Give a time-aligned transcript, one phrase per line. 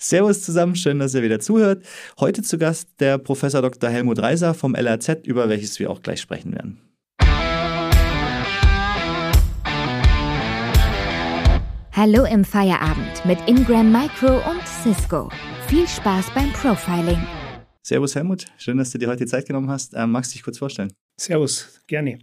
[0.00, 1.84] Servus zusammen, schön, dass ihr wieder zuhört.
[2.20, 3.90] Heute zu Gast der Professor Dr.
[3.90, 6.80] Helmut Reiser vom LAZ, über welches wir auch gleich sprechen werden.
[11.90, 15.32] Hallo im Feierabend mit Ingram Micro und Cisco.
[15.66, 17.20] Viel Spaß beim Profiling.
[17.82, 19.94] Servus Helmut, schön, dass du dir heute die Zeit genommen hast.
[19.94, 20.92] Ähm, magst du dich kurz vorstellen?
[21.20, 22.20] Servus, gerne.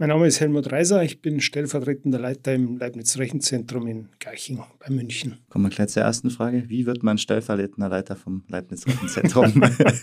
[0.00, 4.88] Mein Name ist Helmut Reiser, ich bin stellvertretender Leiter im Leibniz Rechenzentrum in Garching bei
[4.88, 5.36] München.
[5.50, 6.64] Kommen wir gleich zur ersten Frage.
[6.68, 9.62] Wie wird man stellvertretender Leiter vom Leibniz Rechenzentrum?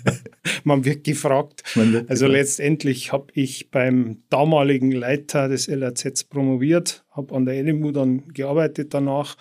[0.63, 1.63] man wird gefragt.
[1.73, 2.39] Man wird also gefragt.
[2.39, 8.93] letztendlich habe ich beim damaligen Leiter des LAZ promoviert, habe an der LMU dann gearbeitet
[8.93, 9.35] danach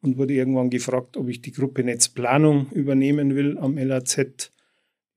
[0.00, 4.50] und wurde irgendwann gefragt, ob ich die Gruppe Netzplanung übernehmen will am LAZ.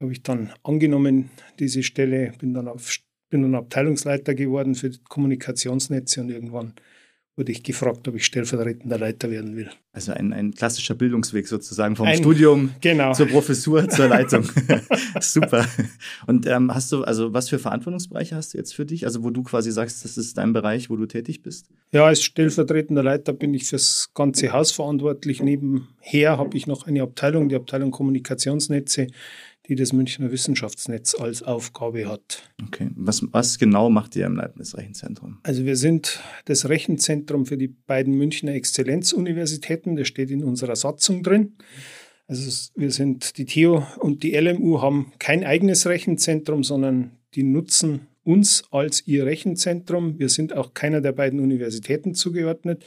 [0.01, 2.91] Habe ich dann angenommen, diese Stelle, bin dann auf
[3.33, 6.73] bin dann Abteilungsleiter geworden für Kommunikationsnetze und irgendwann
[7.35, 9.71] wurde ich gefragt, ob ich stellvertretender Leiter werden will.
[9.91, 13.11] Also ein, ein klassischer Bildungsweg sozusagen vom ein, Studium genau.
[13.13, 14.47] zur Professur, zur Leitung.
[15.19, 15.65] Super.
[16.27, 19.05] Und ähm, hast du, also was für Verantwortungsbereiche hast du jetzt für dich?
[19.05, 21.69] Also wo du quasi sagst, das ist dein Bereich, wo du tätig bist?
[21.91, 25.41] Ja, als stellvertretender Leiter bin ich fürs ganze Haus verantwortlich.
[25.41, 29.07] Nebenher habe ich noch eine Abteilung, die Abteilung Kommunikationsnetze
[29.67, 32.51] die das Münchner Wissenschaftsnetz als Aufgabe hat.
[32.61, 35.39] Okay, was, was genau macht ihr im Leibniz Rechenzentrum?
[35.43, 41.23] Also wir sind das Rechenzentrum für die beiden Münchner Exzellenzuniversitäten, das steht in unserer Satzung
[41.23, 41.57] drin.
[42.27, 48.07] Also wir sind die THEO und die LMU haben kein eigenes Rechenzentrum, sondern die nutzen
[48.23, 50.19] uns als ihr Rechenzentrum.
[50.19, 52.85] Wir sind auch keiner der beiden Universitäten zugeordnet,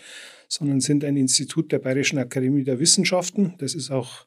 [0.48, 3.54] sondern sind ein Institut der Bayerischen Akademie der Wissenschaften.
[3.58, 4.24] Das ist auch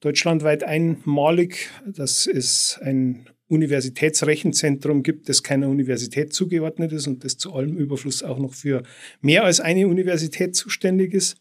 [0.00, 7.52] deutschlandweit einmalig, dass es ein Universitätsrechenzentrum gibt, das keiner Universität zugeordnet ist und das zu
[7.52, 8.84] allem Überfluss auch noch für
[9.20, 11.36] mehr als eine Universität zuständig ist.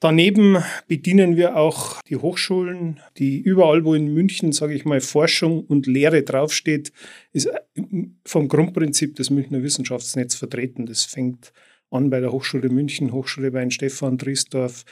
[0.00, 5.64] Daneben bedienen wir auch die Hochschulen, die überall, wo in München, sage ich mal, Forschung
[5.64, 6.92] und Lehre draufsteht,
[7.32, 7.50] ist
[8.24, 10.86] vom Grundprinzip des Münchner Wissenschaftsnetz vertreten.
[10.86, 11.52] Das fängt
[11.90, 14.84] an bei der Hochschule München, Hochschule Weinstefan, Driesdorf,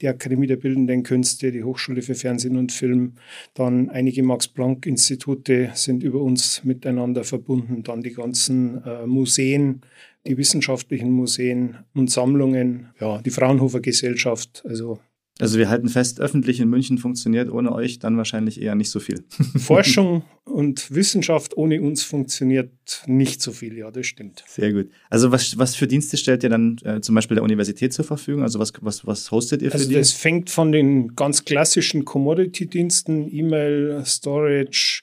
[0.00, 3.14] die Akademie der Bildenden Künste, die Hochschule für Fernsehen und Film.
[3.54, 7.82] Dann einige Max-Planck-Institute sind über uns miteinander verbunden.
[7.82, 9.82] Dann die ganzen äh, Museen,
[10.26, 14.64] die wissenschaftlichen Museen und Sammlungen, ja, die Fraunhofer Gesellschaft.
[14.66, 14.98] Also
[15.38, 19.00] also wir halten fest, öffentlich in München funktioniert ohne euch dann wahrscheinlich eher nicht so
[19.00, 19.22] viel.
[19.58, 22.70] Forschung und Wissenschaft ohne uns funktioniert
[23.06, 24.42] nicht so viel, ja, das stimmt.
[24.46, 24.88] Sehr gut.
[25.10, 28.42] Also was, was für Dienste stellt ihr dann äh, zum Beispiel der Universität zur Verfügung?
[28.42, 29.94] Also was, was, was hostet ihr für also die?
[29.94, 35.02] Das fängt von den ganz klassischen Commodity-Diensten, E-Mail, Storage,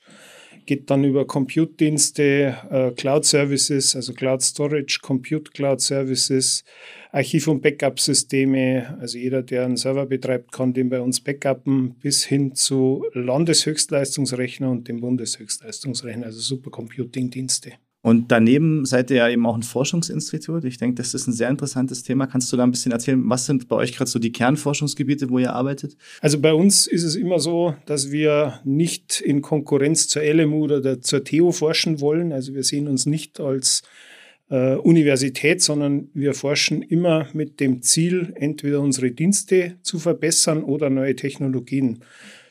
[0.65, 6.63] geht dann über Compute-Dienste, äh, Cloud-Services, also Cloud-Storage, Compute-Cloud-Services,
[7.13, 8.97] Archiv- und Backup-Systeme.
[8.99, 14.69] Also jeder, der einen Server betreibt, kann den bei uns backuppen, bis hin zu Landeshöchstleistungsrechner
[14.69, 17.73] und dem Bundeshöchstleistungsrechner, also Supercomputing-Dienste.
[18.01, 20.65] Und daneben seid ihr ja eben auch ein Forschungsinstitut.
[20.65, 22.27] Ich denke, das ist ein sehr interessantes Thema.
[22.27, 25.39] Kannst du da ein bisschen erzählen, was sind bei euch gerade so die Kernforschungsgebiete, wo
[25.39, 25.95] ihr arbeitet?
[26.19, 30.99] Also bei uns ist es immer so, dass wir nicht in Konkurrenz zur LMU oder
[30.99, 32.33] zur THEO forschen wollen.
[32.33, 33.83] Also wir sehen uns nicht als
[34.53, 40.91] äh, Universität, sondern wir forschen immer mit dem Ziel, entweder unsere Dienste zu verbessern oder
[40.91, 42.03] neue Technologien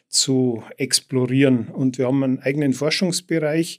[0.09, 1.69] zu explorieren.
[1.69, 3.79] Und wir haben einen eigenen Forschungsbereich,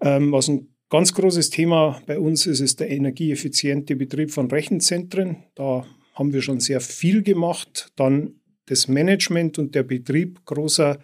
[0.00, 5.44] ähm, was ein Ganz großes Thema bei uns ist es der energieeffiziente Betrieb von Rechenzentren.
[5.54, 7.92] Da haben wir schon sehr viel gemacht.
[7.94, 8.37] Dann
[8.70, 10.98] das Management und der Betrieb großer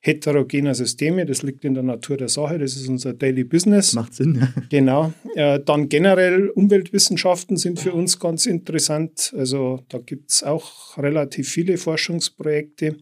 [0.00, 1.26] heterogener Systeme.
[1.26, 2.58] Das liegt in der Natur der Sache.
[2.58, 3.92] Das ist unser Daily Business.
[3.92, 4.38] Macht Sinn.
[4.40, 4.62] Ja.
[4.70, 5.12] Genau.
[5.34, 9.32] Äh, dann generell Umweltwissenschaften sind für uns ganz interessant.
[9.36, 12.96] Also da gibt es auch relativ viele Forschungsprojekte.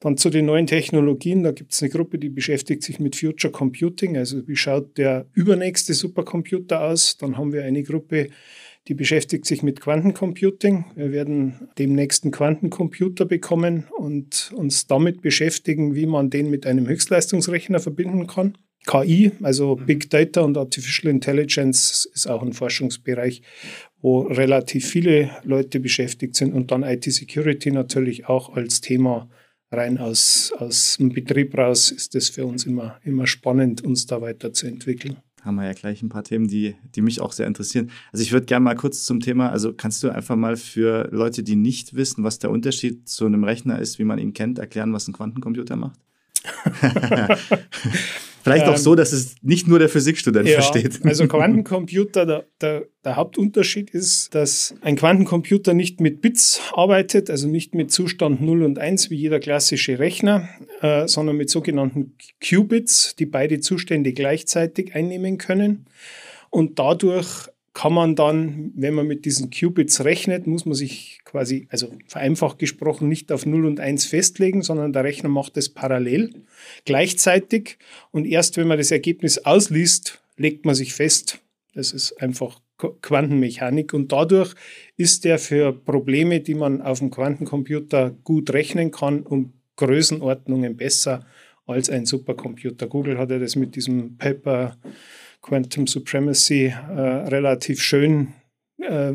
[0.00, 3.50] Dann zu den neuen Technologien, da gibt es eine Gruppe, die beschäftigt sich mit Future
[3.50, 7.16] Computing, also wie schaut der übernächste Supercomputer aus.
[7.16, 8.28] Dann haben wir eine Gruppe,
[8.88, 10.84] die beschäftigt sich mit Quantencomputing.
[10.94, 16.86] Wir werden demnächst einen Quantencomputer bekommen und uns damit beschäftigen, wie man den mit einem
[16.86, 18.56] Höchstleistungsrechner verbinden kann.
[18.86, 19.86] KI, also mhm.
[19.86, 23.42] Big Data und Artificial Intelligence, ist auch ein Forschungsbereich,
[24.00, 29.28] wo relativ viele Leute beschäftigt sind und dann IT-Security natürlich auch als Thema
[29.72, 34.20] rein aus, aus dem Betrieb raus ist das für uns immer, immer spannend, uns da
[34.20, 35.16] weiterzuentwickeln.
[35.46, 37.90] Haben wir ja gleich ein paar Themen, die, die mich auch sehr interessieren.
[38.12, 41.42] Also ich würde gerne mal kurz zum Thema, also kannst du einfach mal für Leute,
[41.42, 44.92] die nicht wissen, was der Unterschied zu einem Rechner ist, wie man ihn kennt, erklären,
[44.92, 46.00] was ein Quantencomputer macht?
[48.46, 51.00] Vielleicht ähm, auch so, dass es nicht nur der Physikstudent ja, versteht.
[51.04, 57.48] Also Quantencomputer, der, der, der, Hauptunterschied ist, dass ein Quantencomputer nicht mit Bits arbeitet, also
[57.48, 60.48] nicht mit Zustand 0 und 1 wie jeder klassische Rechner,
[60.80, 65.86] äh, sondern mit sogenannten Qubits, die beide Zustände gleichzeitig einnehmen können.
[66.50, 71.68] Und dadurch kann man dann, wenn man mit diesen Qubits rechnet, muss man sich quasi,
[71.70, 76.32] also vereinfacht gesprochen, nicht auf 0 und 1 festlegen, sondern der Rechner macht es parallel,
[76.86, 77.76] gleichzeitig.
[78.12, 81.42] Und erst wenn man das Ergebnis ausliest, legt man sich fest.
[81.74, 83.92] Das ist einfach Quantenmechanik.
[83.92, 84.54] Und dadurch
[84.96, 91.26] ist der für Probleme, die man auf dem Quantencomputer gut rechnen kann, um Größenordnungen besser
[91.66, 92.86] als ein Supercomputer.
[92.86, 94.78] Google hat ja das mit diesem Paper
[95.42, 98.34] Quantum Supremacy äh, relativ schön
[98.78, 99.12] äh,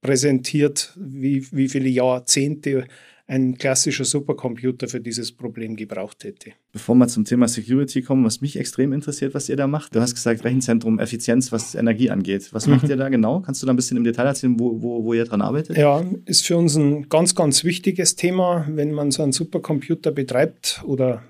[0.00, 2.86] präsentiert, wie, wie viele Jahrzehnte
[3.28, 6.52] ein klassischer Supercomputer für dieses Problem gebraucht hätte.
[6.72, 9.94] Bevor wir zum Thema Security kommen, was mich extrem interessiert, was ihr da macht.
[9.94, 12.48] Du hast gesagt, Rechenzentrum Effizienz, was Energie angeht.
[12.52, 12.74] Was mhm.
[12.74, 13.40] macht ihr da genau?
[13.40, 15.76] Kannst du da ein bisschen im Detail erzählen, wo, wo, wo ihr dran arbeitet?
[15.76, 20.82] Ja, ist für uns ein ganz, ganz wichtiges Thema, wenn man so einen Supercomputer betreibt
[20.86, 21.22] oder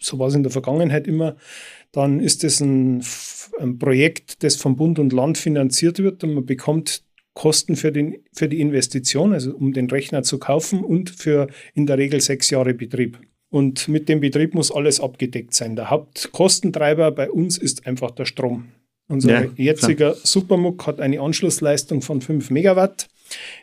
[0.00, 1.36] so war es in der Vergangenheit immer,
[1.92, 3.02] dann ist es ein,
[3.58, 7.02] ein, Projekt, das vom Bund und Land finanziert wird und man bekommt
[7.34, 11.86] Kosten für, den, für die Investition, also um den Rechner zu kaufen und für in
[11.86, 13.18] der Regel sechs Jahre Betrieb.
[13.50, 15.76] Und mit dem Betrieb muss alles abgedeckt sein.
[15.76, 18.68] Der Hauptkostentreiber bei uns ist einfach der Strom.
[19.08, 20.16] Unser ja, jetziger klar.
[20.22, 23.08] Supermuck hat eine Anschlussleistung von 5 Megawatt.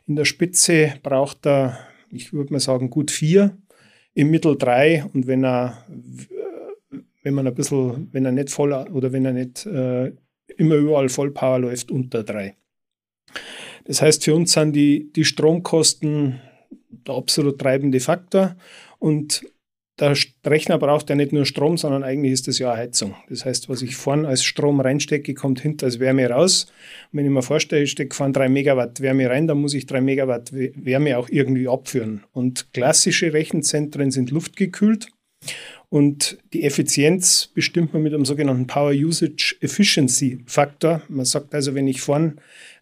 [0.07, 1.77] In der Spitze braucht er,
[2.09, 3.55] ich würde mal sagen, gut 4
[4.15, 5.85] im Mittel drei und wenn er,
[7.25, 10.11] wenn man ein bisschen, wenn er nicht voll oder wenn er nicht äh,
[10.57, 12.55] immer überall Vollpower läuft, unter drei.
[13.85, 16.39] Das heißt, für uns sind die, die Stromkosten
[16.89, 18.55] der absolut treibende Faktor
[18.99, 19.43] und
[19.97, 23.15] der Rechner braucht ja nicht nur Strom, sondern eigentlich ist das ja eine Heizung.
[23.29, 26.65] Das heißt, was ich vorne als Strom reinstecke, kommt hinter als Wärme raus.
[27.11, 29.85] Und wenn ich mir vorstelle, ich stecke vorne 3 Megawatt Wärme rein, dann muss ich
[29.85, 32.25] 3 Megawatt Wärme auch irgendwie abführen.
[32.33, 35.07] Und klassische Rechenzentren sind luftgekühlt.
[35.89, 41.01] Und die Effizienz bestimmt man mit einem sogenannten Power Usage Efficiency Faktor.
[41.07, 42.35] Man sagt also, wenn ich vorne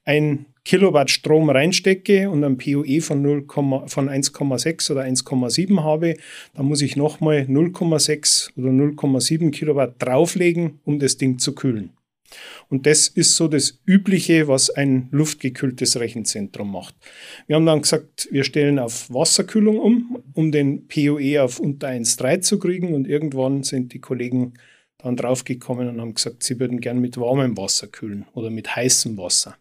[0.06, 6.15] ein Kilowatt Strom reinstecke und ein PoE von, 0, von 1,6 oder 1,7 habe,
[6.56, 11.92] dann muss ich nochmal 0,6 oder 0,7 Kilowatt drauflegen, um das Ding zu kühlen.
[12.69, 16.95] Und das ist so das Übliche, was ein luftgekühltes Rechenzentrum macht.
[17.48, 22.41] Wir haben dann gesagt, wir stellen auf Wasserkühlung um, um den PoE auf unter 1,3
[22.41, 22.94] zu kriegen.
[22.94, 24.53] Und irgendwann sind die Kollegen
[24.97, 29.18] dann draufgekommen und haben gesagt, sie würden gern mit warmem Wasser kühlen oder mit heißem
[29.18, 29.57] Wasser.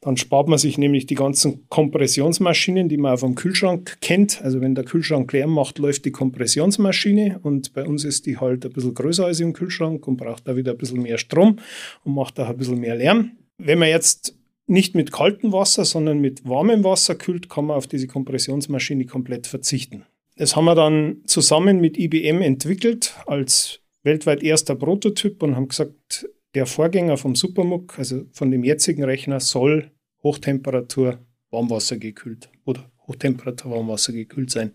[0.00, 4.42] Dann spart man sich nämlich die ganzen Kompressionsmaschinen, die man auf dem Kühlschrank kennt.
[4.42, 8.64] Also wenn der Kühlschrank leer macht, läuft die Kompressionsmaschine und bei uns ist die halt
[8.64, 11.58] ein bisschen größer als im Kühlschrank und braucht da wieder ein bisschen mehr Strom
[12.04, 13.32] und macht auch ein bisschen mehr Lärm.
[13.58, 14.35] Wenn man jetzt
[14.66, 19.46] nicht mit kaltem Wasser, sondern mit warmem Wasser kühlt, kann man auf diese Kompressionsmaschine komplett
[19.46, 20.04] verzichten.
[20.36, 26.28] Das haben wir dann zusammen mit IBM entwickelt als weltweit erster Prototyp und haben gesagt,
[26.54, 29.90] der Vorgänger vom Supermuck, also von dem jetzigen Rechner, soll
[30.22, 31.18] Hochtemperatur
[31.50, 34.72] Warmwasser gekühlt oder Hochtemperatur Warmwasser gekühlt sein.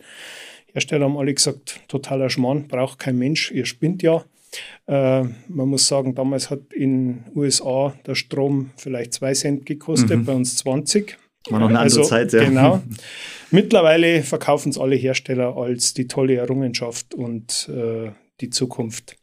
[0.68, 4.24] Hersteller haben alle gesagt, totaler Schmarrn, braucht kein Mensch, ihr spinnt ja.
[4.88, 10.26] Äh, man muss sagen, damals hat in USA der Strom vielleicht 2 Cent gekostet, mhm.
[10.26, 11.18] bei uns 20.
[11.50, 12.44] War noch eine andere also, Zeit, ja.
[12.44, 12.82] Genau.
[13.52, 19.16] Mittlerweile verkaufen es alle Hersteller als die tolle Errungenschaft und äh, die Zukunft.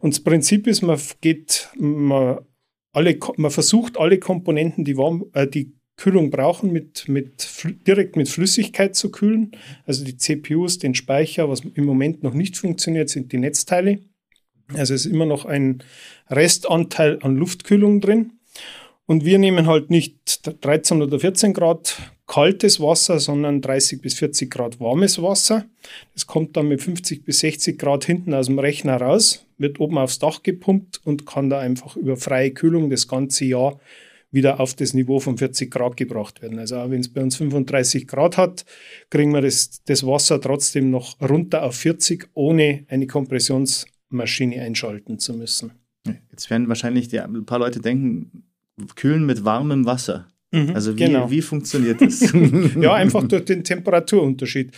[0.00, 2.40] Und das Prinzip ist, man geht, man,
[2.92, 7.48] alle, man versucht alle Komponenten, die, warm, äh, die Kühlung brauchen, mit, mit,
[7.86, 9.52] direkt mit Flüssigkeit zu kühlen.
[9.86, 14.00] Also die CPUs, den Speicher, was im Moment noch nicht funktioniert, sind die Netzteile.
[14.72, 15.82] Also es ist immer noch ein
[16.30, 18.32] Restanteil an Luftkühlung drin.
[19.06, 24.50] Und wir nehmen halt nicht 13 oder 14 Grad kaltes Wasser, sondern 30 bis 40
[24.50, 25.66] Grad warmes Wasser.
[26.14, 29.98] Das kommt dann mit 50 bis 60 Grad hinten aus dem Rechner raus, wird oben
[29.98, 33.78] aufs Dach gepumpt und kann da einfach über freie Kühlung das ganze Jahr
[34.30, 36.58] wieder auf das Niveau von 40 Grad gebracht werden.
[36.58, 38.64] Also auch wenn es bei uns 35 Grad hat,
[39.10, 43.06] kriegen wir das, das Wasser trotzdem noch runter auf 40, ohne eine
[44.14, 45.72] Kompressionsmaschine einschalten zu müssen.
[46.30, 48.44] Jetzt werden wahrscheinlich die, ein paar Leute denken,
[48.94, 50.28] kühlen mit warmem Wasser.
[50.52, 51.30] Mhm, also wie, genau.
[51.30, 52.32] wie funktioniert das?
[52.80, 54.72] ja, einfach durch den Temperaturunterschied.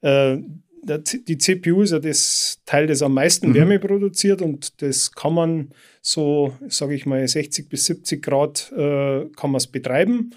[0.00, 0.38] Äh,
[0.82, 3.54] die CPU ist ja das Teil, das am meisten mhm.
[3.54, 5.68] Wärme produziert und das kann man
[6.00, 10.30] so, sage ich mal, 60 bis 70 Grad äh, kann man es betreiben.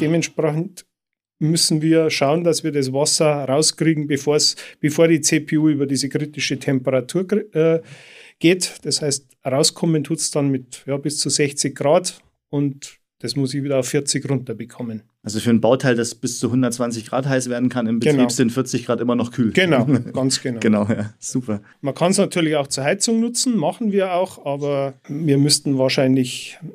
[0.00, 0.86] Dementsprechend
[1.38, 7.26] müssen wir schauen, dass wir das Wasser rauskriegen, bevor die CPU über diese kritische Temperatur
[7.54, 7.80] äh,
[8.38, 8.74] geht.
[8.82, 13.52] Das heißt, rauskommen tut es dann mit ja, bis zu 60 Grad und das muss
[13.52, 15.02] ich wieder auf 40 runterbekommen.
[15.24, 18.28] Also für ein Bauteil, das bis zu 120 Grad heiß werden kann, im Betrieb genau.
[18.28, 19.50] sind 40 Grad immer noch kühl.
[19.52, 20.60] Genau, ganz genau.
[20.60, 21.60] genau, ja, super.
[21.80, 26.58] Man kann es natürlich auch zur Heizung nutzen, machen wir auch, aber wir müssten wahrscheinlich
[26.62, 26.70] ein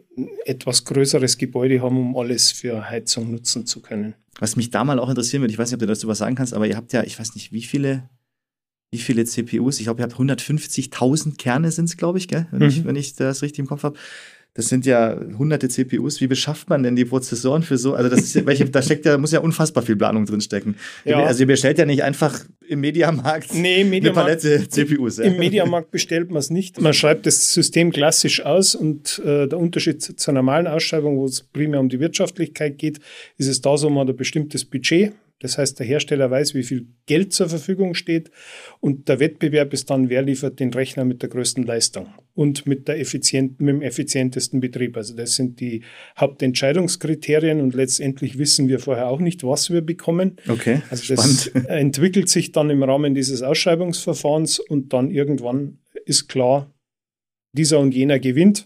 [0.46, 4.14] etwas größeres Gebäude haben, um alles für Heizung nutzen zu können.
[4.40, 6.36] Was mich da mal auch interessieren würde, ich weiß nicht, ob du dazu was sagen
[6.36, 8.10] kannst, aber ihr habt ja, ich weiß nicht, wie viele
[8.94, 9.80] wie viele CPUs?
[9.80, 12.46] Ich glaube, ihr habt 150.000 Kerne sind es, glaube ich, gell?
[12.52, 12.68] Wenn, mhm.
[12.68, 13.98] ich, wenn ich das richtig im Kopf habe.
[14.54, 16.22] Das sind ja hunderte CPUs.
[16.22, 17.96] Wie beschafft man denn die Prozessoren für so?
[17.96, 20.76] Also das ist, welche, da steckt ja, muss ja unfassbar viel Planung drin stecken.
[21.06, 21.24] Ja.
[21.24, 22.40] Also ihr bestellt ja nicht einfach
[22.74, 25.18] im Mediamarkt nee, Mediamarkt, eine Palette CPUs.
[25.18, 25.26] Ja.
[25.26, 26.82] Im Mediamarkt bestellt man es nicht.
[26.82, 31.44] Man schreibt das System klassisch aus und äh, der Unterschied zur normalen Ausschreibung, wo es
[31.44, 33.00] primär um die Wirtschaftlichkeit geht,
[33.38, 35.14] ist es da so, man hat ein bestimmtes Budget
[35.44, 38.32] das heißt, der Hersteller weiß, wie viel Geld zur Verfügung steht
[38.80, 42.88] und der Wettbewerb ist dann, wer liefert den Rechner mit der größten Leistung und mit,
[42.88, 44.96] der effizient, mit dem effizientesten Betrieb.
[44.96, 45.84] Also das sind die
[46.18, 50.38] Hauptentscheidungskriterien und letztendlich wissen wir vorher auch nicht, was wir bekommen.
[50.48, 51.70] Okay, also das spannend.
[51.70, 56.74] entwickelt sich dann im Rahmen dieses Ausschreibungsverfahrens und dann irgendwann ist klar,
[57.52, 58.64] dieser und jener gewinnt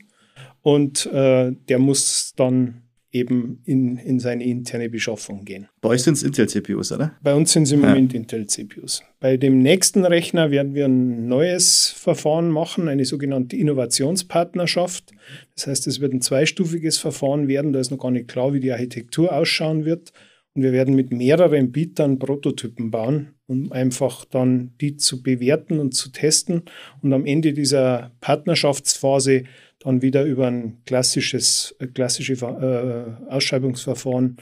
[0.61, 5.67] und äh, der muss dann eben in, in seine interne Beschaffung gehen.
[5.81, 7.13] Bei euch sind es Intel-CPUs, oder?
[7.21, 7.89] Bei uns sind es im ja.
[7.89, 9.01] Moment Intel-CPUs.
[9.19, 15.11] Bei dem nächsten Rechner werden wir ein neues Verfahren machen, eine sogenannte Innovationspartnerschaft.
[15.55, 17.71] Das heißt, es wird ein zweistufiges Verfahren werden.
[17.71, 20.11] Da ist noch gar nicht klar, wie die Architektur ausschauen wird.
[20.53, 25.93] Und wir werden mit mehreren Bietern Prototypen bauen, um einfach dann die zu bewerten und
[25.93, 26.63] zu testen
[27.03, 29.43] und am Ende dieser Partnerschaftsphase
[29.87, 34.37] dann wieder über ein klassisches, äh, klassische äh, Ausschreibungsverfahren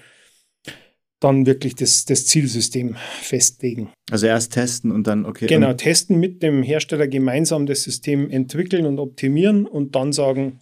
[1.22, 3.90] dann wirklich das, das Zielsystem festlegen.
[4.12, 5.48] Also erst testen und dann, okay.
[5.48, 10.60] Genau, testen mit dem Hersteller gemeinsam das System entwickeln und optimieren und dann sagen,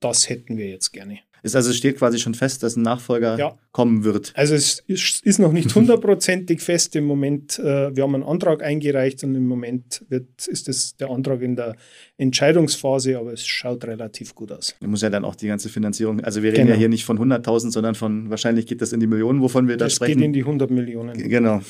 [0.00, 1.20] das hätten wir jetzt gerne.
[1.42, 3.58] Ist also steht quasi schon fest, dass ein Nachfolger ja.
[3.72, 4.32] kommen wird.
[4.34, 7.58] Also es ist noch nicht hundertprozentig fest im Moment.
[7.58, 11.56] Äh, wir haben einen Antrag eingereicht und im Moment wird, ist das der Antrag in
[11.56, 11.76] der
[12.16, 14.74] Entscheidungsphase, aber es schaut relativ gut aus.
[14.80, 16.72] Da muss ja dann auch die ganze Finanzierung, also wir reden genau.
[16.72, 19.76] ja hier nicht von 100.000, sondern von, wahrscheinlich geht das in die Millionen, wovon wir
[19.76, 20.12] da sprechen.
[20.12, 21.16] Das geht in die 100 Millionen.
[21.16, 21.60] Genau.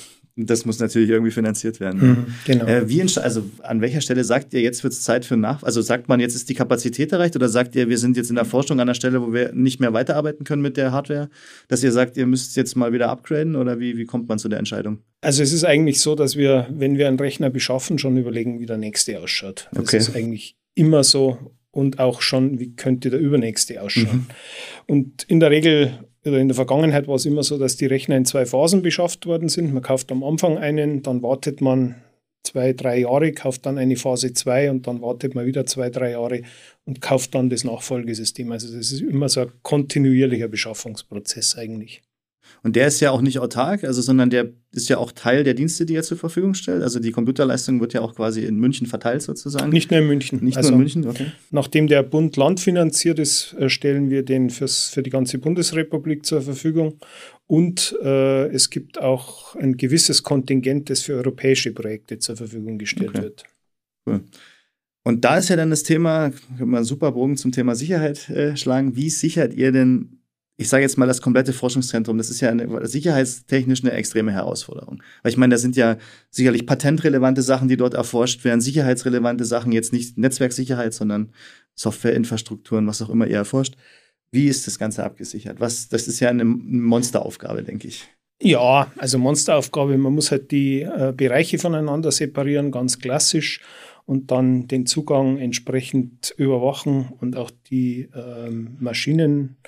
[0.47, 2.00] Das muss natürlich irgendwie finanziert werden.
[2.00, 2.66] Mhm, genau.
[2.66, 5.62] Äh, wie also an welcher Stelle sagt ihr, jetzt wird es Zeit für Nach...
[5.64, 8.37] Also sagt man, jetzt ist die Kapazität erreicht oder sagt ihr, wir sind jetzt in
[8.37, 11.28] der Forschung an der Stelle, wo wir nicht mehr weiterarbeiten können mit der Hardware?
[11.66, 14.49] Dass ihr sagt, ihr müsst jetzt mal wieder upgraden oder wie, wie kommt man zu
[14.49, 14.99] der Entscheidung?
[15.21, 18.66] Also es ist eigentlich so, dass wir, wenn wir einen Rechner beschaffen, schon überlegen, wie
[18.66, 19.68] der nächste ausschaut.
[19.73, 19.97] Das okay.
[19.97, 24.26] ist eigentlich immer so und auch schon, wie könnte der übernächste ausschauen.
[24.26, 24.26] Mhm.
[24.87, 28.16] Und in der Regel oder in der Vergangenheit war es immer so, dass die Rechner
[28.16, 29.73] in zwei Phasen beschafft worden sind.
[29.73, 31.97] Man kauft am Anfang einen, dann wartet man
[32.42, 36.12] zwei, drei Jahre, kauft dann eine Phase 2 und dann wartet man wieder zwei, drei
[36.12, 36.42] Jahre
[36.85, 38.50] und kauft dann das Nachfolgesystem.
[38.52, 42.02] Also das ist immer so ein kontinuierlicher Beschaffungsprozess eigentlich.
[42.62, 45.54] Und der ist ja auch nicht autark, also, sondern der ist ja auch Teil der
[45.54, 46.82] Dienste, die er zur Verfügung stellt.
[46.82, 49.70] Also die Computerleistung wird ja auch quasi in München verteilt sozusagen.
[49.70, 50.44] Nicht nur in München.
[50.44, 51.32] Nicht also, nur in München, okay.
[51.50, 56.26] Nachdem der Bund Land finanziert ist, äh, stellen wir den fürs, für die ganze Bundesrepublik
[56.26, 56.98] zur Verfügung.
[57.46, 63.10] Und äh, es gibt auch ein gewisses Kontingent, das für europäische Projekte zur Verfügung gestellt
[63.10, 63.22] okay.
[63.22, 63.44] wird.
[64.06, 64.20] Cool.
[65.04, 68.28] Und da ist ja dann das Thema, können wir einen super Bogen zum Thema Sicherheit
[68.28, 68.94] äh, schlagen.
[68.94, 70.17] Wie sichert ihr denn
[70.60, 75.00] ich sage jetzt mal, das komplette Forschungszentrum, das ist ja eine, sicherheitstechnisch eine extreme Herausforderung.
[75.22, 75.98] Weil ich meine, da sind ja
[76.30, 81.32] sicherlich patentrelevante Sachen, die dort erforscht werden, sicherheitsrelevante Sachen, jetzt nicht Netzwerksicherheit, sondern
[81.76, 83.76] Softwareinfrastrukturen, was auch immer ihr erforscht.
[84.32, 85.60] Wie ist das Ganze abgesichert?
[85.60, 88.08] Was, das ist ja eine Monsteraufgabe, denke ich.
[88.42, 89.96] Ja, also Monsteraufgabe.
[89.96, 93.60] Man muss halt die äh, Bereiche voneinander separieren, ganz klassisch,
[94.06, 99.58] und dann den Zugang entsprechend überwachen und auch die ähm, Maschinen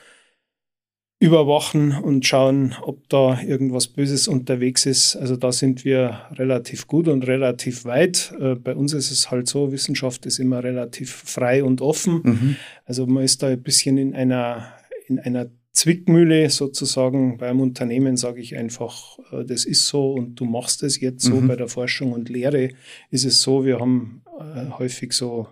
[1.20, 5.16] überwachen und schauen, ob da irgendwas Böses unterwegs ist.
[5.16, 8.32] Also da sind wir relativ gut und relativ weit.
[8.40, 12.20] Äh, bei uns ist es halt so, Wissenschaft ist immer relativ frei und offen.
[12.24, 12.56] Mhm.
[12.86, 14.72] Also man ist da ein bisschen in einer,
[15.08, 17.36] in einer Zwickmühle sozusagen.
[17.36, 21.34] Beim Unternehmen sage ich einfach, äh, das ist so und du machst es jetzt so.
[21.34, 21.48] Mhm.
[21.48, 22.70] Bei der Forschung und Lehre
[23.10, 25.48] ist es so, wir haben äh, häufig so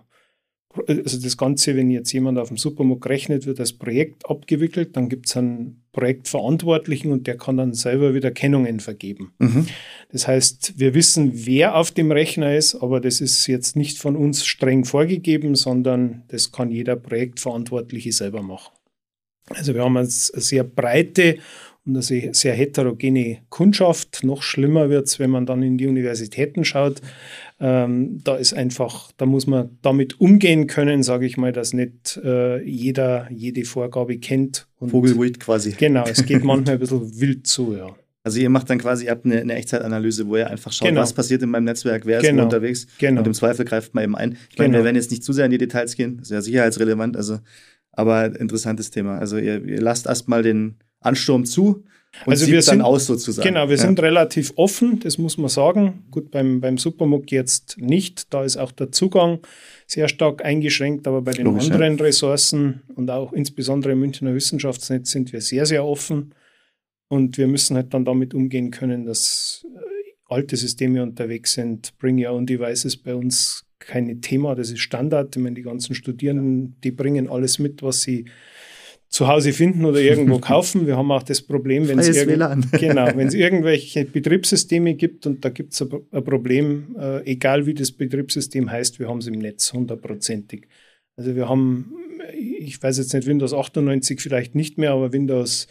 [0.87, 5.09] also das Ganze, wenn jetzt jemand auf dem Supermarkt rechnet, wird als Projekt abgewickelt, dann
[5.09, 9.33] gibt es einen Projektverantwortlichen und der kann dann selber wieder Kennungen vergeben.
[9.39, 9.65] Mhm.
[10.11, 14.15] Das heißt, wir wissen, wer auf dem Rechner ist, aber das ist jetzt nicht von
[14.15, 18.71] uns streng vorgegeben, sondern das kann jeder Projektverantwortliche selber machen.
[19.49, 21.39] Also wir haben eine sehr breite
[21.85, 24.23] und eine sehr heterogene Kundschaft.
[24.23, 27.01] Noch schlimmer wird es, wenn man dann in die Universitäten schaut.
[27.61, 32.17] Ähm, da ist einfach, da muss man damit umgehen können, sage ich mal, dass nicht
[32.23, 34.67] äh, jeder jede Vorgabe kennt.
[34.79, 35.71] Vogelwild quasi.
[35.77, 37.87] Genau, es geht manchmal ein bisschen wild zu, ja.
[38.23, 41.01] Also ihr macht dann quasi, ihr habt eine, eine Echtzeitanalyse, wo ihr einfach schaut, Genau.
[41.01, 42.41] was passiert in meinem Netzwerk, wer ist Genau.
[42.41, 43.21] wo unterwegs Genau.
[43.21, 44.37] und im Zweifel greift man eben ein.
[44.51, 44.79] Ich meine, Genau.
[44.79, 47.39] wir werden jetzt nicht zu sehr in die Details gehen, das ist ja sicherheitsrelevant, also
[47.91, 49.17] aber interessantes Thema.
[49.17, 51.83] Also ihr, ihr lasst erstmal den Ansturm zu
[52.25, 53.47] und Also wir dann sind- aus sozusagen.
[53.47, 53.81] Genau, wir ja.
[53.81, 56.05] sind relativ offen, das muss man sagen.
[56.11, 59.39] Gut, beim, beim Supermuck jetzt nicht, da ist auch der Zugang
[59.87, 61.73] sehr stark eingeschränkt, aber bei den Logisch, ja.
[61.73, 66.33] anderen Ressourcen und auch insbesondere im Münchner Wissenschaftsnetz sind wir sehr, sehr offen.
[67.11, 69.79] Und wir müssen halt dann damit umgehen können, dass äh,
[70.27, 71.97] alte Systeme unterwegs sind.
[71.97, 75.35] Bring Your Own Devices bei uns kein Thema, das ist Standard.
[75.35, 78.25] Ich meine, die ganzen Studierenden, die bringen alles mit, was sie
[79.09, 80.87] zu Hause finden oder irgendwo kaufen.
[80.87, 82.71] Wir haben auch das Problem, wenn es irgend-.
[82.79, 87.91] Genau, irgendwelche Betriebssysteme gibt und da gibt es ein, ein Problem, äh, egal wie das
[87.91, 90.67] Betriebssystem heißt, wir haben es im Netz hundertprozentig.
[91.17, 91.91] Also wir haben,
[92.33, 95.67] ich weiß jetzt nicht, Windows 98 vielleicht nicht mehr, aber Windows,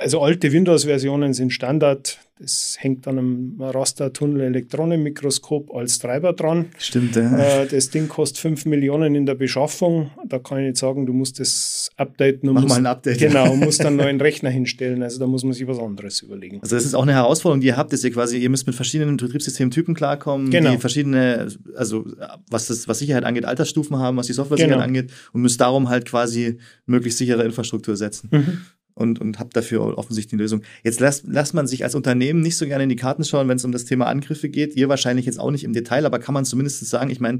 [0.00, 2.18] also alte Windows-Versionen sind Standard.
[2.42, 6.66] Das hängt an einem Rastertunnel-Elektronenmikroskop als Treiber dran.
[6.78, 7.38] Stimmt, ja.
[7.38, 10.10] Äh, das Ding kostet 5 Millionen in der Beschaffung.
[10.26, 13.18] Da kann ich nicht sagen, du musst das updaten und Mach musst, mal ein Update.
[13.18, 15.02] Genau, musst dann einen neuen Rechner hinstellen.
[15.02, 16.60] Also da muss man sich was anderes überlegen.
[16.62, 18.74] Also das ist auch eine Herausforderung, die ihr habt, dass ihr quasi, ihr müsst mit
[18.74, 20.70] verschiedenen Betriebssystemtypen klarkommen, Genau.
[20.72, 22.06] die verschiedene, also
[22.50, 24.84] was das, was Sicherheit angeht, Altersstufen haben, was die Software-Sicherheit Genau.
[24.86, 26.56] angeht und müsst darum halt quasi
[26.86, 28.28] möglichst sichere Infrastruktur setzen.
[28.32, 28.58] Mhm.
[29.00, 30.60] Und, und habt dafür offensichtlich eine Lösung.
[30.84, 33.56] Jetzt lässt, lässt man sich als Unternehmen nicht so gerne in die Karten schauen, wenn
[33.56, 34.76] es um das Thema Angriffe geht.
[34.76, 37.38] Ihr wahrscheinlich jetzt auch nicht im Detail, aber kann man zumindest sagen, ich meine,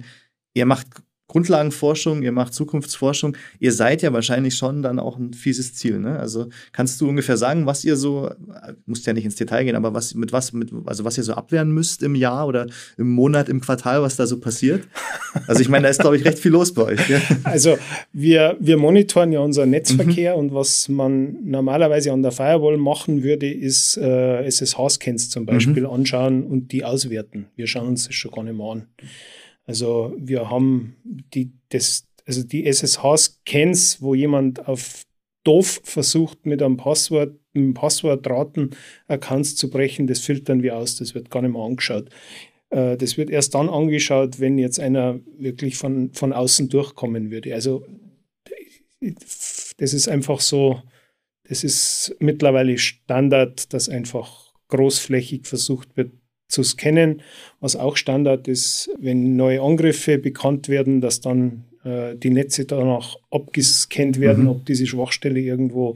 [0.55, 0.87] ihr macht
[1.31, 6.01] Grundlagenforschung, ihr macht Zukunftsforschung, ihr seid ja wahrscheinlich schon dann auch ein fieses Ziel.
[6.01, 6.19] Ne?
[6.19, 8.31] Also kannst du ungefähr sagen, was ihr so,
[8.87, 11.35] musst ja nicht ins Detail gehen, aber was mit was, mit, also was ihr so
[11.35, 12.67] abwehren müsst im Jahr oder
[12.99, 14.89] im Monat, im Quartal, was da so passiert?
[15.47, 17.09] Also ich meine, da ist, glaube ich, recht viel los bei euch.
[17.09, 17.21] Ja?
[17.45, 17.79] Also
[18.13, 19.77] wir, wir monitoren ja unseren Mhm.
[19.77, 25.85] Netzverkehr und was man normalerweise an der Firewall machen würde, ist äh, SSH-Scans zum Beispiel
[25.85, 25.91] Mhm.
[25.91, 27.47] anschauen und die auswerten.
[27.55, 28.87] Wir schauen uns das schon gar nicht mehr an.
[29.71, 35.05] Also wir haben die, das, also die SSH-Scans, wo jemand auf
[35.45, 38.71] doof versucht, mit einem Passwort, einem Passwortraten
[39.07, 42.11] Accounts zu brechen, das filtern wir aus, das wird gar nicht mehr angeschaut.
[42.71, 47.55] Äh, Das wird erst dann angeschaut, wenn jetzt einer wirklich von, von außen durchkommen würde.
[47.55, 47.87] Also
[48.99, 50.83] das ist einfach so,
[51.45, 56.11] das ist mittlerweile Standard, dass einfach großflächig versucht wird
[56.51, 57.23] zu scannen.
[57.61, 63.17] Was auch Standard ist, wenn neue Angriffe bekannt werden, dass dann äh, die Netze danach
[63.31, 64.51] abgescannt werden, Mhm.
[64.51, 65.95] ob diese Schwachstelle irgendwo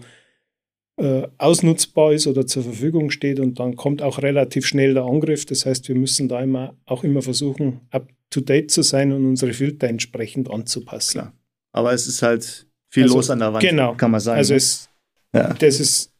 [0.97, 5.45] äh, ausnutzbar ist oder zur Verfügung steht und dann kommt auch relativ schnell der Angriff.
[5.45, 9.27] Das heißt, wir müssen da immer auch immer versuchen, up to date zu sein und
[9.27, 11.21] unsere Filter entsprechend anzupassen.
[11.21, 11.33] Klar.
[11.73, 13.95] Aber es ist halt viel Also, los an der Wand, genau.
[13.97, 14.39] kann man sagen.
[14.39, 14.59] Also ne?
[14.59, 14.89] es,
[15.35, 15.53] ja.
[15.55, 16.13] das ist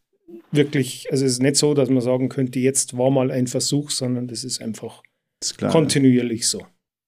[0.55, 3.89] wirklich, also es ist nicht so, dass man sagen könnte, jetzt war mal ein Versuch,
[3.91, 5.01] sondern das ist einfach
[5.41, 5.71] ist klar.
[5.71, 6.61] kontinuierlich so.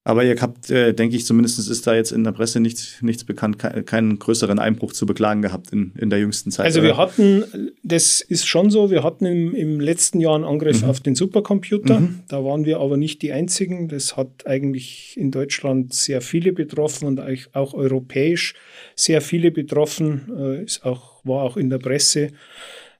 [0.04, 3.26] Aber ihr habt, äh, denke ich, zumindest ist da jetzt in der Presse nichts, nichts
[3.26, 6.66] bekannt, ke keinen größeren Einbruch zu beklagen gehabt in, in der jüngsten Zeit.
[6.68, 6.88] Also oder?
[6.90, 7.44] wir hatten,
[7.84, 10.90] das ist schon so, wir hatten im, im letzten Jahr einen Angriff Mhm.
[10.90, 12.00] auf den Supercomputer.
[12.00, 12.20] Mhm.
[12.30, 13.90] Da waren wir aber nicht die Einzigen.
[13.90, 18.54] Das hat eigentlich in Deutschland sehr viele betroffen und auch- auch europäisch
[18.96, 20.32] sehr viele betroffen.
[20.40, 22.30] Äh, Ist auch, war auch in der Presse.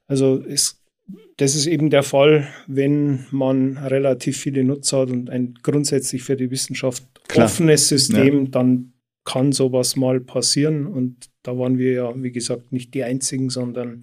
[0.08, 0.82] Also es,
[1.36, 6.36] das ist eben der Fall, wenn man relativ viele Nutzer hat und ein grundsätzlich für
[6.36, 7.46] die Wissenschaft Klar.
[7.46, 8.92] offenes System, dann
[9.24, 10.86] kann sowas mal passieren.
[10.86, 14.02] Und da waren wir ja, wie gesagt, nicht die Einzigen, sondern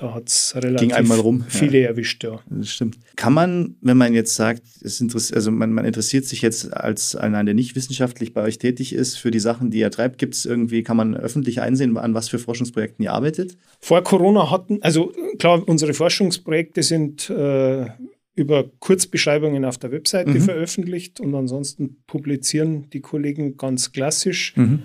[0.00, 2.24] da hat es relativ einmal rum, viele erwischt.
[2.24, 2.40] Ja.
[2.48, 2.98] Das stimmt.
[3.16, 7.14] Kann man, wenn man jetzt sagt, es interessiert, also man, man interessiert sich jetzt als
[7.14, 10.34] einer, der nicht wissenschaftlich bei euch tätig ist, für die Sachen, die ihr treibt, gibt
[10.34, 13.58] es irgendwie, kann man öffentlich einsehen, an was für Forschungsprojekten ihr arbeitet?
[13.78, 17.86] Vor Corona hatten, also klar, unsere Forschungsprojekte sind äh,
[18.34, 20.40] über Kurzbeschreibungen auf der Webseite Mhm.
[20.40, 24.54] veröffentlicht und ansonsten publizieren die Kollegen ganz klassisch.
[24.56, 24.82] Mhm.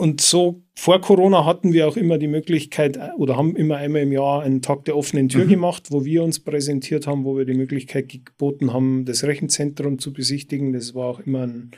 [0.00, 4.00] Und so vor Corona hatten wir auch immer die Möglichkeit äh, oder haben immer einmal
[4.02, 5.50] im Jahr einen Tag der offenen Tür Mhm.
[5.50, 10.12] gemacht, wo wir uns präsentiert haben, wo wir die Möglichkeit geboten haben, das Rechenzentrum zu
[10.14, 10.72] besichtigen.
[10.72, 11.72] Das war auch immer ein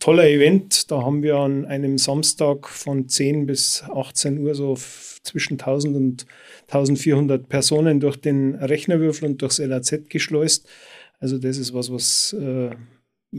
[0.00, 0.90] toller Event.
[0.90, 4.74] Da haben wir an einem Samstag von 10 bis 18 Uhr so
[5.22, 6.26] zwischen 1000 und
[6.66, 10.68] 1400 Personen durch den Rechnerwürfel und durchs LAZ geschleust.
[11.20, 12.70] Also das ist was, was äh,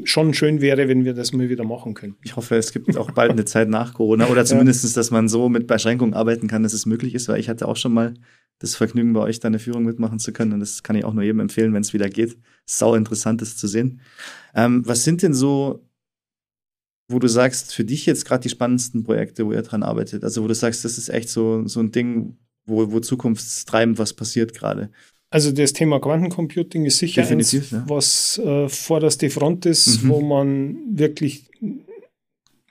[0.04, 2.20] schon schön wäre, wenn wir das mal wieder machen könnten.
[2.24, 5.50] Ich hoffe, es gibt auch bald eine Zeit nach Corona oder zumindest, dass man so
[5.50, 8.14] mit Beschränkungen arbeiten kann, dass es möglich ist, weil ich hatte auch schon mal
[8.60, 10.54] das Vergnügen bei euch da eine Führung mitmachen zu können.
[10.54, 12.38] Und das kann ich auch nur jedem empfehlen, wenn es wieder geht.
[12.66, 14.02] Sau interessant, das zu sehen.
[14.54, 15.88] Ähm, was sind denn so,
[17.08, 20.24] wo du sagst, für dich jetzt gerade die spannendsten Projekte, wo ihr dran arbeitet?
[20.24, 24.14] Also wo du sagst, das ist echt so, so ein Ding, wo, wo zukunftstreibend was
[24.14, 24.92] passiert gerade.
[25.32, 27.86] Also das Thema Quantencomputing ist sicher Definitiv, eins, ja.
[27.88, 30.10] was äh, vorderste Front ist, Mhm.
[30.10, 31.50] wo man wirklich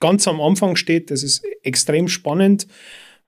[0.01, 1.11] ganz am Anfang steht.
[1.11, 2.67] Das ist extrem spannend,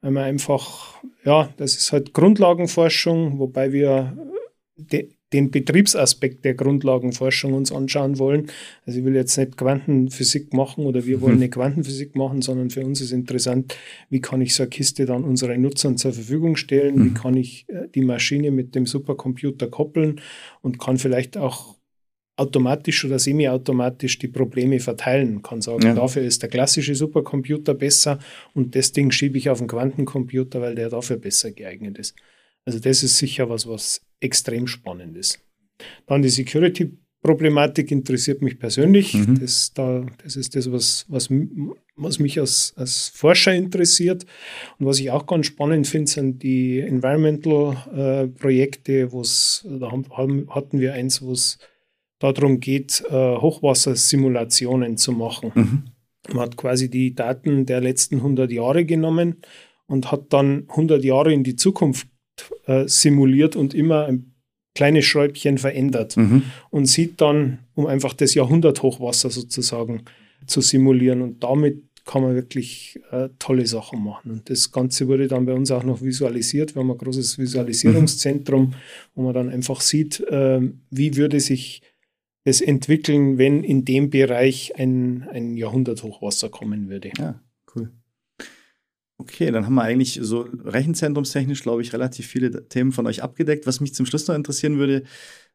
[0.00, 4.16] weil man einfach, ja, das ist halt Grundlagenforschung, wobei wir
[4.76, 8.46] de, den Betriebsaspekt der Grundlagenforschung uns anschauen wollen.
[8.84, 12.84] Also ich will jetzt nicht Quantenphysik machen oder wir wollen eine Quantenphysik machen, sondern für
[12.84, 13.76] uns ist interessant,
[14.08, 17.14] wie kann ich so eine Kiste dann unseren Nutzern zur Verfügung stellen, wie Mhm.
[17.14, 20.20] kann ich äh, die Maschine mit dem Supercomputer koppeln
[20.62, 21.76] und kann vielleicht auch
[22.36, 25.42] automatisch oder semiautomatisch die Probleme verteilen.
[25.42, 25.94] Kann sagen, Ja.
[25.94, 28.18] dafür ist der klassische Supercomputer besser
[28.54, 32.14] und das Ding schiebe ich auf den Quantencomputer, weil der dafür besser geeignet ist.
[32.64, 35.40] Also das ist sicher was, was extrem spannend ist.
[36.06, 39.14] Dann die Security-Problematik interessiert mich persönlich.
[39.14, 39.40] Mhm.
[39.40, 41.30] Das, da, das ist das, was, was,
[41.96, 44.26] was mich als, als Forscher interessiert.
[44.78, 50.80] Und was ich auch ganz spannend finde, sind die Environmental-Projekte, wo es, da haben, hatten
[50.80, 51.58] wir eins, wo es
[52.18, 55.52] darum geht, äh, Hochwassersimulationen zu machen.
[55.54, 55.84] Mhm.
[56.28, 59.36] Man hat quasi die Daten der letzten 100 Jahre genommen
[59.86, 62.06] und hat dann 100 Jahre in die Zukunft
[62.66, 64.32] äh, simuliert und immer ein
[64.74, 66.42] kleines Schräubchen verändert Mhm.
[66.70, 70.02] und sieht dann, um einfach das Jahrhunderthochwasser sozusagen
[70.46, 71.22] zu simulieren.
[71.22, 74.30] Und damit kann man wirklich äh, tolle Sachen machen.
[74.30, 76.74] Und das Ganze wurde dann bei uns auch noch visualisiert.
[76.74, 78.74] Wir haben ein großes Visualisierungszentrum,
[79.14, 81.82] wo man dann einfach sieht, äh, wie würde sich
[82.44, 87.10] das entwickeln, wenn in dem Bereich ein, ein Jahrhunderthochwasser kommen würde.
[87.18, 87.40] Ja.
[89.20, 93.66] Okay, dann haben wir eigentlich so rechenzentrumstechnisch, glaube ich, relativ viele Themen von euch abgedeckt.
[93.66, 95.02] Was mich zum Schluss noch interessieren würde,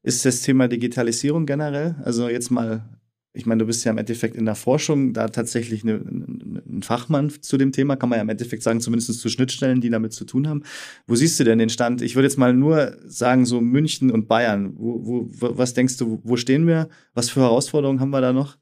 [0.03, 1.95] ist das Thema Digitalisierung generell.
[2.03, 2.87] Also jetzt mal,
[3.33, 7.31] ich meine, du bist ja im Endeffekt in der Forschung da tatsächlich eine, ein Fachmann
[7.41, 10.25] zu dem Thema, kann man ja im Endeffekt sagen, zumindest zu Schnittstellen, die damit zu
[10.25, 10.61] tun haben.
[11.07, 12.03] Wo siehst du denn den Stand?
[12.03, 14.73] Ich würde jetzt mal nur sagen, so München und Bayern.
[14.77, 16.87] Wo, wo, was denkst du, wo stehen wir?
[17.15, 18.57] Was für Herausforderungen haben wir da noch?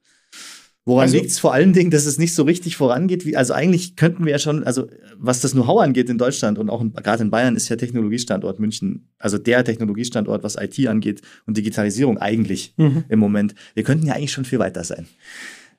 [0.86, 3.26] Woran Also- liegt es vor allen Dingen, dass es nicht so richtig vorangeht?
[3.26, 6.69] Wie, also eigentlich könnten wir ja schon, also was das Know-how angeht in Deutschland und
[6.69, 11.56] auch gerade in Bayern ist ja Technologiestandort München, also der Technologiestandort, was IT angeht und
[11.56, 13.06] Digitalisierung eigentlich Mhm.
[13.08, 13.56] im Moment.
[13.76, 15.08] Wir könnten ja eigentlich schon viel weiter sein.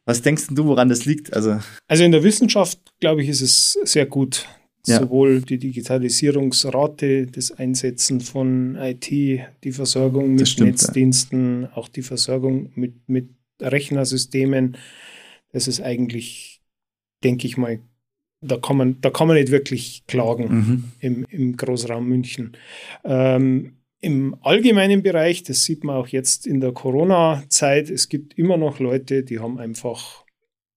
[0.07, 1.33] Was denkst du, woran das liegt?
[1.35, 4.47] Also Also in der Wissenschaft, glaube ich, ist es sehr gut.
[4.87, 5.01] Ja.
[5.01, 10.73] Sowohl die Digitalisierungsrate, das Einsetzen von IT, die Versorgung mit stimmt, ja.
[10.73, 13.29] Netzdiensten, auch die Versorgung mit, mit
[13.61, 14.77] Rechnersystemen.
[15.53, 16.61] Das ist eigentlich,
[17.23, 17.81] denke ich mal,
[18.41, 20.85] da kann man, da kann man nicht wirklich klagen mhm.
[21.01, 22.57] im, im Großraum München.
[23.05, 28.59] Ähm, Im allgemeinen Bereich, das sieht man auch jetzt in der Corona-Zeit, es gibt immer
[28.59, 30.25] noch Leute, die haben einfach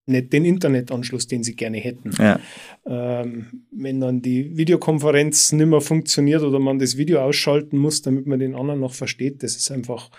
[0.06, 2.10] nicht den Internetanschluss, den sie gerne hätten.
[2.18, 2.40] ja,
[2.86, 8.26] Ähm, wenn dann die Videokonferenz nicht mehr funktioniert oder man das Video ausschalten muss, damit
[8.26, 10.10] man den anderen noch versteht, das ist einfach,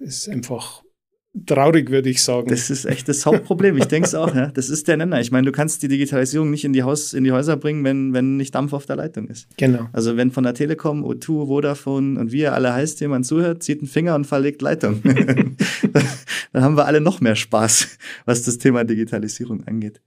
[0.00, 0.82] das ist einfach
[1.44, 2.48] traurig, würde ich sagen.
[2.48, 3.76] das ist echt das Hauptproblem.
[3.76, 4.46] Ich denke es auch, ja.
[4.48, 5.20] Das ist der Nenner.
[5.20, 8.12] Ich meine, du kannst die Digitalisierung nicht in die, Haus, in die Häuser bringen, wenn,
[8.14, 9.48] wenn nicht Dampf auf der Leitung ist.
[9.56, 9.88] genau.
[9.92, 13.80] Also wenn von der Telekom, O2, Vodafone und wie ihr alle heißt, jemand zuhört, zieht
[13.80, 15.02] einen Finger und verlegt Leitung.
[16.52, 20.00] Dann haben wir alle noch mehr Spaß, was das Thema Digitalisierung angeht.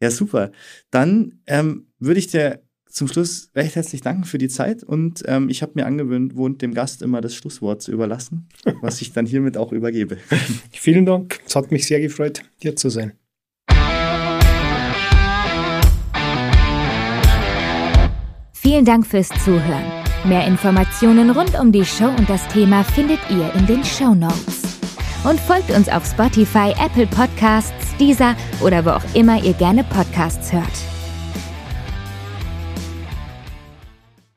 [0.00, 0.52] Ja, super.
[0.90, 5.48] Dann ähm, würde ich dir zum Schluss recht herzlich danken für die Zeit und ähm,
[5.48, 8.48] ich habe mir angewöhnt, dem Gast immer das Schlusswort zu überlassen,
[8.82, 10.18] was ich dann hiermit auch übergebe.
[10.72, 11.40] Vielen Dank.
[11.46, 13.12] Es hat mich sehr gefreut, hier zu sein.
[18.52, 19.84] Vielen Dank fürs Zuhören.
[20.24, 24.78] Mehr Informationen rund um die Show und das Thema findet ihr in den Show Notes.
[25.24, 30.52] Und folgt uns auf Spotify, Apple Podcasts, Deezer oder wo auch immer ihr gerne Podcasts
[30.52, 30.97] hört.